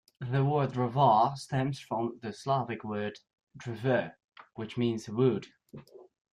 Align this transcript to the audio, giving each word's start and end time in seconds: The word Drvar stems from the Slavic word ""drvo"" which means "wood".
The 0.19 0.43
word 0.43 0.71
Drvar 0.71 1.37
stems 1.37 1.79
from 1.79 2.17
the 2.23 2.33
Slavic 2.33 2.83
word 2.83 3.19
""drvo"" 3.59 4.15
which 4.55 4.75
means 4.75 5.07
"wood". 5.07 5.45